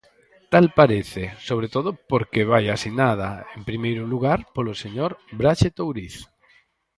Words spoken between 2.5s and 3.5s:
vai asinada,